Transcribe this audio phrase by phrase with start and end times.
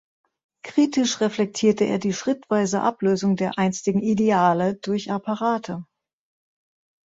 [0.63, 5.85] Kritisch reflektierte er die schrittweise Ablösung der einstigen Ideale durch Apparate.